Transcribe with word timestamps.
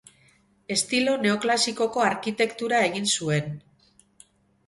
Estilo 0.75 1.11
neoklasikoko 1.25 2.03
arkitektura 2.05 2.79
egin 2.87 3.05
zuen. 3.21 3.51